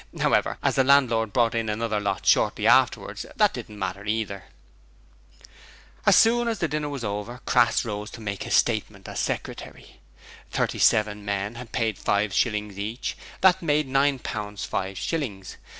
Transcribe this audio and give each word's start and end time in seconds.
However, 0.19 0.57
as 0.63 0.77
the 0.77 0.83
landlord 0.83 1.31
brought 1.31 1.53
in 1.53 1.69
another 1.69 1.99
lot 1.99 2.25
shortly 2.25 2.65
afterwards, 2.65 3.23
that 3.35 3.53
didn't 3.53 3.77
matter 3.77 4.03
either. 4.03 4.45
As 6.07 6.15
soon 6.15 6.47
as 6.47 6.57
dinner 6.57 6.89
was 6.89 7.03
over, 7.03 7.37
Crass 7.45 7.85
rose 7.85 8.09
to 8.09 8.19
make 8.19 8.41
his 8.41 8.55
statement 8.55 9.07
as 9.07 9.19
secretary. 9.19 9.99
Thirty 10.49 10.79
seven 10.79 11.23
men 11.23 11.53
had 11.53 11.71
paid 11.71 11.99
five 11.99 12.33
shillings 12.33 12.79
each: 12.79 13.15
that 13.41 13.61
made 13.61 13.87
nine 13.87 14.17
pounds 14.17 14.65
five 14.65 14.97
shillings. 14.97 15.57